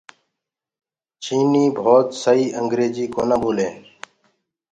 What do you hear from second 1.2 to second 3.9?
چآئيٚنج ڀوت سئي اينگريجيٚ ڪونآ ٻولينٚ۔